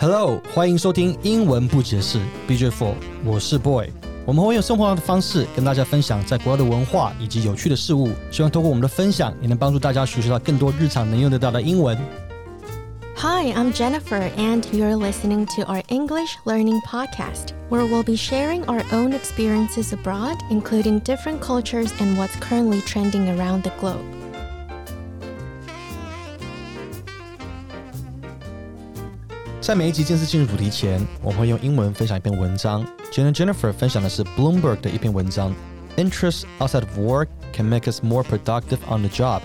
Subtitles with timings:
[0.00, 2.18] Hello，欢迎收听英文不解释
[2.48, 3.88] BJ Four，我是 Boy。
[4.26, 11.96] 我们会用生活的方式跟大家分享在国外的文化以及有趣的事物，希望通过我们的分享，也能帮助大家学习到更多日常能用得到的英文。
[13.16, 18.82] Hi, I'm Jennifer, and you're listening to our English learning podcast, where we'll be sharing our
[18.92, 24.04] own experiences abroad, including different cultures and what's currently trending around the globe.
[29.68, 32.84] 在每一集正式进入主题前，我们会用英文分享一篇文章。
[33.10, 35.54] 今天 Jennifer 分享的是 Bloomberg 的一篇文章：
[35.96, 39.40] Interests outside of work can make us more productive on the job。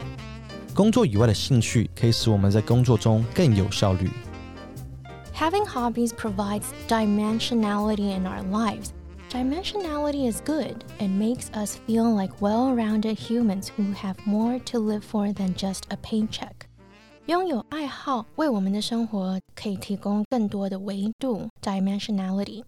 [0.74, 4.10] 工作以外的兴趣可以使我们在工作中更有效率。
[5.36, 8.90] Having hobbies provides dimensionality in our lives.
[9.32, 14.80] Dimensionality is good and makes us feel like well rounded humans who have more to
[14.80, 16.63] live for than just a paycheck.
[17.28, 22.64] 拥有爱好为我们的生活可以提供更多的维度 （dimensionality）。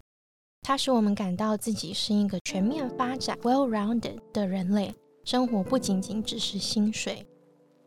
[0.62, 4.94] 它使我们感到自己是一个全面发展 （well-rounded） 的人类，
[5.26, 7.26] 生活不仅仅只是薪水。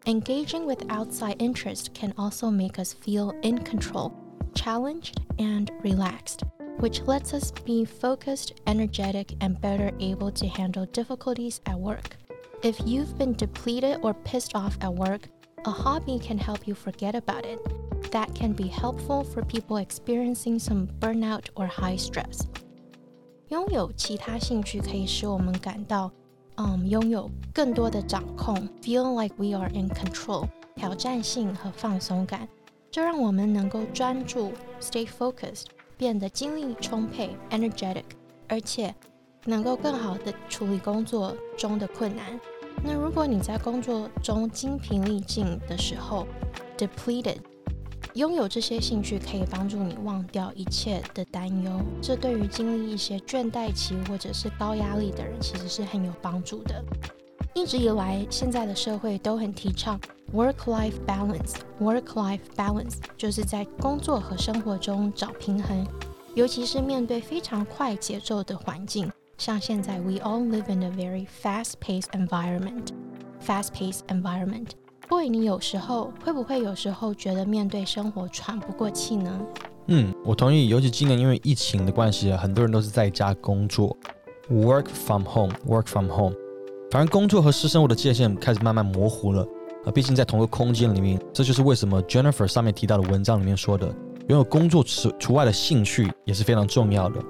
[0.06, 4.10] Engaging with outside interest can also make us feel in control,
[4.54, 6.40] challenged, and relaxed,
[6.78, 12.18] which lets us be focused, energetic, and better able to handle difficulties at work.
[12.62, 15.28] If you've been depleted or pissed off at work,
[15.64, 17.58] a hobby can help you forget about it.
[18.10, 22.42] That can be helpful for people experiencing some burnout or high stress.
[23.48, 26.10] 拥有其他兴趣可以使我们感到，
[26.56, 32.48] 嗯，拥有更多的掌控，feel like we are in control，挑战性和放松感，
[32.90, 38.04] 这让我们能够专注，stay focused，变得精力充沛，energetic，
[38.48, 38.94] 而且
[39.44, 42.40] 能够更好的处理工作中的困难。
[42.83, 46.25] 那如果你在工作中精疲力尽的时候
[46.77, 47.37] ，depleted，
[48.13, 51.81] 拥有这些兴趣可以帮助你忘掉一切的担忧。
[52.01, 56.83] 这对于经历一些倦怠期或者是高压力的人，其实是很有帮助的。
[57.53, 59.99] 一直以来，现在的社会都很提倡
[60.33, 61.55] work-life balance。
[61.81, 65.85] work-life balance 就是在工作和生活中找平衡，
[66.35, 69.11] 尤其是面对非常快节奏的环境。
[69.39, 72.89] 像现在，we all live in a very fast-paced environment.
[73.41, 74.71] Fast-paced environment.
[75.07, 79.39] Boy，你有时候会不会有时候觉得面对生活喘不过气呢？
[79.87, 80.67] 嗯，我同意。
[80.67, 83.95] 尤其今年因为疫情的关系，很多人都是在家工作
[84.51, 86.35] ，work from home，work from home。
[86.91, 89.47] 反正工作和私生活的界限开始慢慢模糊了
[89.85, 89.91] 啊。
[89.91, 93.87] 毕竟在同一个空间里面，这就是为什么 Jennifer 上面提到的文章里面说的，
[94.27, 97.23] 拥有工作除除外的兴趣也是非常重要的。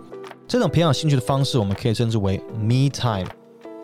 [0.50, 3.30] 这种培养兴趣的方式，我们可以称之为 me time。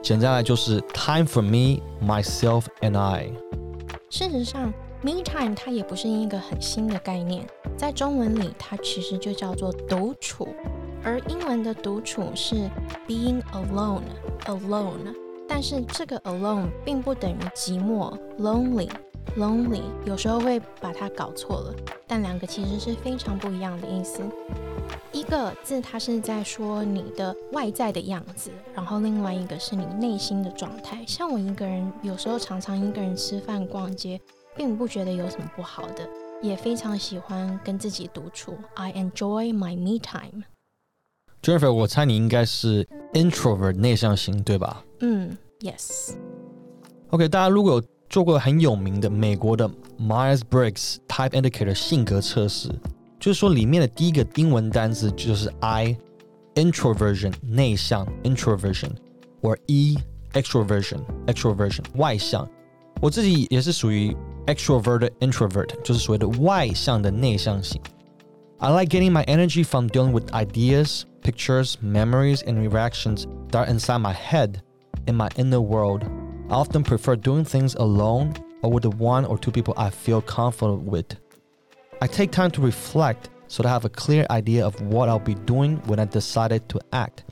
[0.02, 3.30] 简单来就是 time for me, myself and I。
[4.10, 4.74] 事实上
[5.04, 7.46] ，me time 它也不是一个很新的概念，
[7.78, 10.48] 在中文里它其实就叫做独处，
[11.04, 12.68] 而英文的独处是
[13.08, 14.02] being alone
[14.46, 15.14] alone。
[15.48, 18.90] 但是这个 alone 并不等于寂寞 lonely
[19.38, 21.76] lonely，有时候会把它搞错了，
[22.08, 24.24] 但两个其实是非常不一样的意思。
[25.12, 31.04] 一个字它是在说你的外在的样子，然后另外一个是你内心的状态。
[31.08, 34.20] 像我一个人，有时候常常一个人吃饭、逛街，
[34.56, 36.08] 并不觉得有什么不好的，
[36.42, 38.58] 也非常喜欢跟自己独处。
[38.76, 40.44] I enjoy my me time。
[41.42, 44.84] Jennifer，我猜你应该是 introvert 内向型，对吧？
[45.00, 46.16] 嗯，Yes。
[47.12, 49.70] OK，大家如果有做过很有名的美国的
[50.00, 52.70] Myers-Briggs Type Indicator 性格测试，
[53.25, 58.91] 就是说里面的第一个英文单词就是 I，introversion 内向 introversion，
[59.43, 59.99] 或 E
[60.33, 62.49] extroversion extroversion 外向。
[63.01, 64.17] 我自己也是属于
[64.47, 67.81] extroverted introvert，就是所谓的外向的内向型。
[68.59, 74.01] I like getting my energy from dealing with ideas, pictures, memories, and reactions that are inside
[74.01, 74.61] my head,
[75.07, 76.05] in my inner world.
[76.51, 80.21] I often prefer doing things alone or with the one or two people I feel
[80.21, 81.17] comfortable with.
[82.00, 85.20] I take time to reflect so that I have a clear idea of what I'll
[85.20, 87.24] be doing when I decided to act.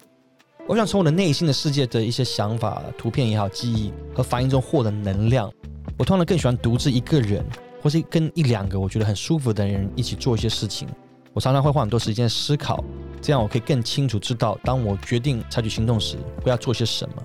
[0.68, 5.52] 我想从我的内心的世界的一些想法、图片也好、记忆和反应中获得能量。
[5.98, 7.46] 我通常更喜欢独自一个人，
[7.82, 10.88] 或是跟一两个我觉得很舒服的人一起做一些事情。
[11.34, 12.82] 我常常会花很多时间思考，
[13.22, 17.16] 这样我可以更清楚知道，当我决定采取行动时，我要做些什么。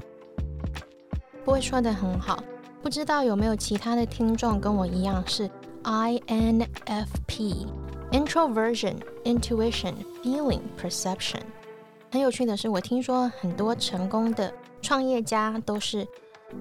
[1.44, 2.42] 不会说的很好，
[2.82, 5.48] 不知道有没有其他的听众跟我一样是
[5.84, 7.66] INFP。
[8.10, 11.40] Introversion, intuition, feeling, perception。
[12.10, 16.08] 很有趣的是，我听说很多成功的创业家都是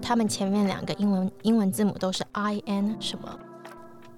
[0.02, 3.40] 他们前面两个英文英文字母都是 I N 什么。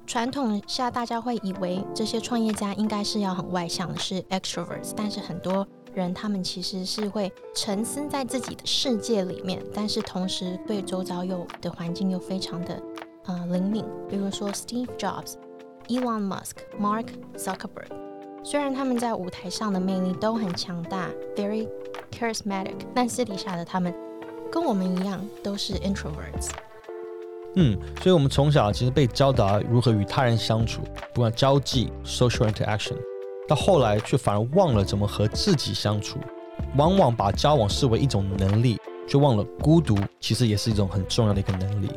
[0.08, 12.82] 传统下大家会以为这些创业家应该是要很外向的，是 extroverts，但是很多人他们其实是会沉思在自己的世界里面，但是同时对周遭又的环境又非常的
[13.30, 13.86] 呃灵敏。
[14.10, 15.36] 比如说 Steve Jobs、
[15.88, 17.06] Elon Musk、Mark
[17.38, 17.92] Zuckerberg，
[18.44, 21.68] 虽然他们在舞台上的魅力都很强大，very
[22.12, 23.94] charismatic，但私底下的他们
[24.52, 26.50] 跟我们一样都是 introverts。
[27.56, 30.82] 嗯，所以我们从小其实被教导如何与他人相处，
[31.14, 32.96] 不管交际 （social interaction），
[33.48, 36.20] 到后来却反而忘了怎么和自己相处，
[36.78, 41.90] 往往把交往视为一种能力，却忘了孤独其实也是一种很重要的一个能力。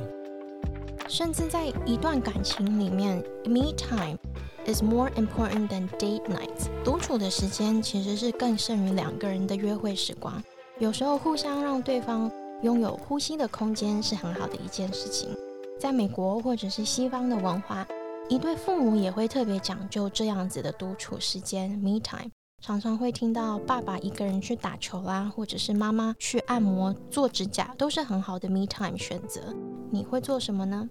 [1.12, 4.16] 甚至在一段感情里面，me time
[4.64, 6.68] is more important than date nights。
[6.82, 10.42] 独处的时间其实是更胜于两个人的约会时光。
[10.78, 12.32] 有时候互相让对方
[12.62, 15.36] 拥有呼吸的空间是很好的一件事情。
[15.78, 17.86] 在美国或者是西方的文化，
[18.30, 22.30] 一对父母也会特别讲究这样子的独处时间 （me time）。
[22.62, 29.54] 常常会听到爸爸一个人去打球啦，或者是妈妈去按摩、做指甲，都是很好的 me time 选择。
[29.90, 30.88] 你会做什么呢？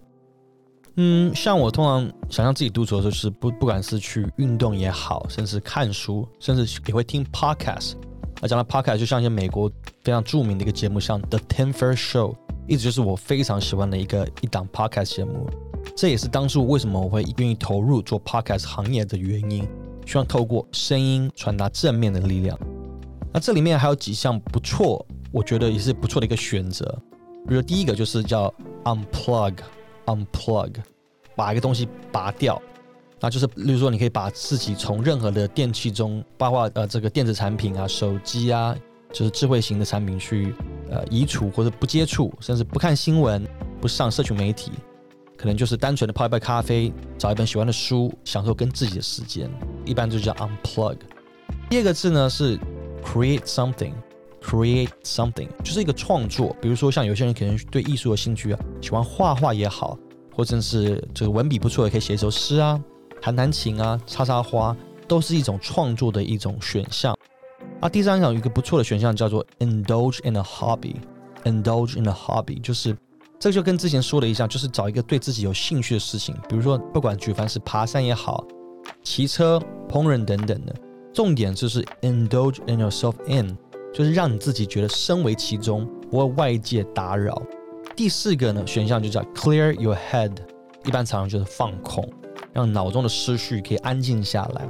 [0.96, 7.94] 嗯，像我通常想象自己独处的时候，是不不管是去运动也好，甚至看书，甚至也会听 podcast。
[8.42, 9.72] 那讲到 podcast，就像一些美国
[10.04, 12.36] 非常著名的一个节目，像 The Ten First Show。
[12.68, 15.50] 一直就是我非常喜欢的一个一档 podcast 节目，
[15.96, 19.68] 这也是当初为什么我会愿意投入做 podcast 行业的原因。
[20.06, 22.58] 希望透过声音传达正面的力量。
[23.34, 26.86] 那这里面还有几项不错，我觉得也是不错的一个选择。
[27.48, 28.54] 比如第一个就是叫
[28.84, 29.56] Unplug
[30.06, 30.74] Unplug，
[31.36, 32.62] 把一个东西拔掉。
[33.20, 38.76] 那就是，例如说，你可以把自己从任何的电器中，包括呃这个电子产品啊、手机啊。
[39.14, 40.56] 就是智慧型的产品去
[40.90, 43.46] 呃移除或者不接触，甚至不看新闻，
[43.82, 44.72] 不上社群媒体，
[45.36, 49.52] 可能就是单纯的泡一杯咖啡，找一本喜欢的书，享受跟自己的时间，
[49.84, 50.96] 一般就叫 unplug。
[51.70, 52.58] 第二个字呢是
[53.04, 53.92] create something
[54.42, 59.98] Create something 就是一个创作，比如说像有些人可能对艺术有兴趣啊，喜欢画画也好，
[60.36, 62.82] 或者是这个文笔不错，也可以写一首诗啊，
[63.22, 64.76] 弹弹琴啊，插插花，
[65.08, 67.16] 都是一种创作的一种选项。
[67.80, 72.98] 啊，第三项有一个不错的选项叫做 indulge in a hobby，indulge in a hobby，就是
[73.40, 78.44] 这就跟之前说的一样，就是找一个对自己有兴趣的事情，比如说不管举凡是爬山也好，
[79.04, 80.76] 骑车、烹饪等等的，
[81.14, 83.56] 重点就是 indulge in yourself in，
[83.94, 87.42] 就是让你自己觉得身为其中，不会外界打扰。
[87.96, 90.32] 第四个呢选项就叫 clear your head，
[90.86, 92.08] 一般常常就是放空，
[92.54, 94.68] 让脑中的思绪可以安静下来。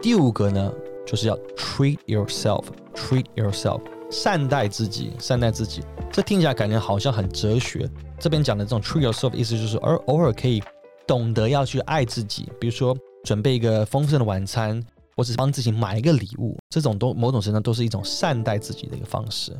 [0.00, 0.72] 第五个呢？
[1.06, 3.80] 就是要 treat yourself，treat yourself，
[4.10, 5.80] 善待自己，善待自己。
[6.10, 7.88] 这听起来感觉好像很哲学。
[8.18, 10.60] 这边讲的这种 treat yourself 意思就是，而偶尔可以
[11.06, 12.92] 懂得要去爱自己，比如说
[13.22, 14.84] 准备一个丰盛的晚餐，
[15.16, 19.56] 或者是帮自己买一个礼物，这种都某种程度上都是一种善待自己的一个方式。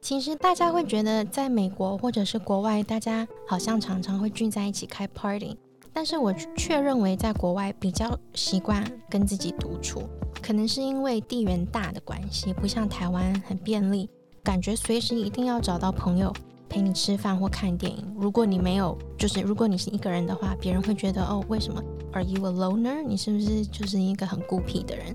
[0.00, 5.56] 其实大家会觉得，在美国或者是国外，大家好像常常会聚在一起开 party。
[5.92, 10.02] 但是我却认为，在国外比较习惯跟自己独处，
[10.42, 14.08] 可能是因为地缘大的关系，不像台湾很便利，
[14.42, 16.32] 感觉随时一定要找到朋友
[16.68, 18.14] 陪你吃饭或看电影。
[18.16, 21.82] 如果你没有，就是如果你是一个人的话，别人会觉得哦，为什么
[22.12, 23.02] ？Are you a loner？
[23.02, 25.14] 你是不是就是一个很孤僻的人？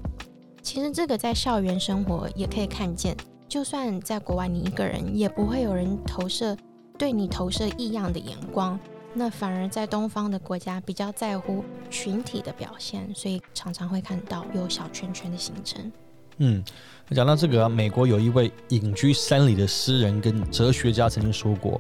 [0.62, 3.16] 其实这个在校园生活也可以看见，
[3.48, 6.56] 就算在国外你一个人，也不会有人投射
[6.98, 8.80] 对你投射异样的眼光。
[9.14, 15.92] 那反而在东方的国家比较在乎群体的表现，所以常常会看到有小圈圈的形成。
[16.38, 16.64] 嗯，
[17.12, 21.80] 讲到这个，美国有一位隐居山里的诗人跟哲学家曾经说过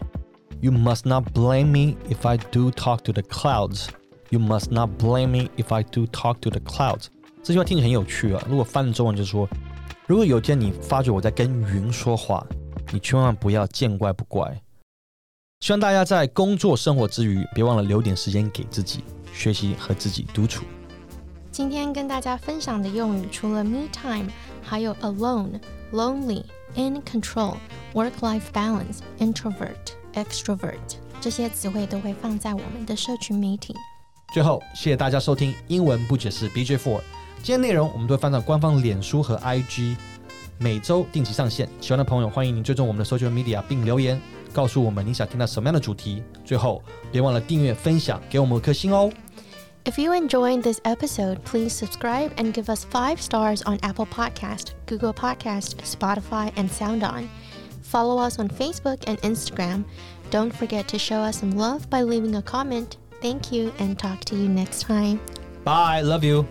[0.61, 3.87] ：“You must not blame me if I do talk to the clouds.
[4.33, 7.05] You must not blame me if I do talk to the clouds。”
[7.43, 8.43] 这句话听着很有趣啊。
[8.49, 9.47] 如果翻译中文就是说
[10.07, 12.43] ：“如果有天你发觉我在跟云说话，
[12.91, 14.59] 你千万不要见怪不怪。”
[15.61, 20.65] 希望大家在工作生活之余，别忘了留点时间给自己，学习和自己独处。
[21.51, 24.31] 今天跟大家分享的用语，除了 me time，
[24.63, 25.59] 还有 alone、
[25.91, 27.57] lonely、in control、
[27.93, 30.79] work-life balance、introvert、extrovert
[31.21, 33.75] 这些词汇都会放在我们的社群媒体。
[34.32, 37.00] 最后，谢谢大家收听英文不解释 BJ Four。
[37.42, 39.96] 今天内容我们都会放在官方脸书和 IG，
[40.58, 41.68] 每周定期上线。
[41.80, 44.20] 喜欢的朋友，欢迎您追踪我们的 social media 并留言。
[44.52, 46.22] 告诉我们你想听到什么样的主题。
[46.44, 49.10] 最后，别忘了订阅、分享，给我们颗星哦。
[49.84, 55.14] If you enjoyed this episode, please subscribe and give us five stars on Apple Podcast, Google
[55.14, 57.28] Podcast, Spotify, and SoundOn.
[57.82, 59.84] Follow us on Facebook and Instagram.
[60.30, 62.98] Don't forget to show us some love by leaving a comment.
[63.23, 65.17] Thank you and talk to you next time.
[65.63, 66.45] Bye, love you.